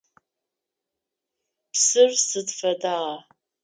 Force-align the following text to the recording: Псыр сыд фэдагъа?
Псыр 1.71 2.11
сыд 2.27 2.47
фэдагъа? 2.57 3.17